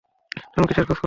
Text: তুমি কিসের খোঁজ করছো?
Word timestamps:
তুমি 0.53 0.65
কিসের 0.67 0.85
খোঁজ 0.85 0.89
করছো? 0.89 0.99